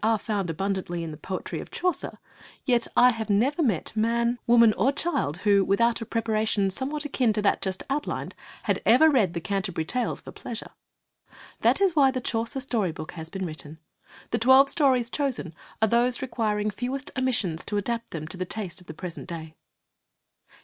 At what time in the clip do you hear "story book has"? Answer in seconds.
12.61-13.29